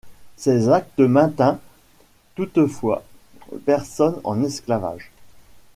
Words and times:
Cet 0.35 0.67
acte 0.67 0.99
maintint 1.01 1.59
toutefois 2.33 3.03
personnes 3.65 4.19
en 4.23 4.43
esclavage. 4.43 5.11